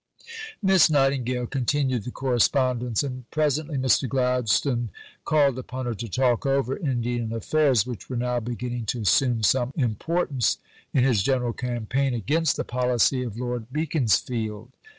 [0.63, 4.09] Miss Nightingale continued the correspondence, and presently Mr.
[4.09, 4.89] Gladstone
[5.25, 9.71] called upon her to talk over Indian affairs, which were now beginning to assume some
[9.75, 10.57] importance
[10.91, 14.71] in his general campaign against the policy of Lord Beaconsfield.